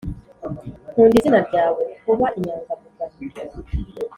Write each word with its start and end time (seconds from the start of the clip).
nkunda 0.89 1.15
izina 1.19 1.39
ryawe. 1.47 1.81
kuba 2.03 2.27
inyangamugayo! 2.37 3.55